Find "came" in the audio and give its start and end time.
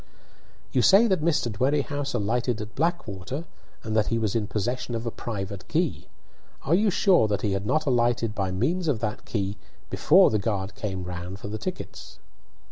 10.73-11.03